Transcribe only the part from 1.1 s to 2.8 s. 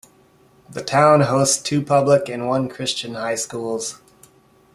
hosts two public and one